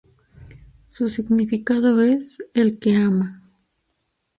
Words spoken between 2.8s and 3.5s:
ama'.